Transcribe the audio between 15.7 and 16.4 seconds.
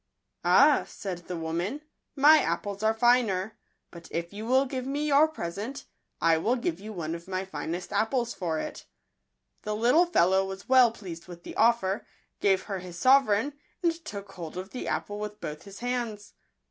hands.